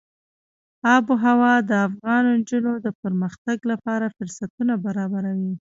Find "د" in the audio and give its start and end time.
1.69-1.71, 2.85-2.87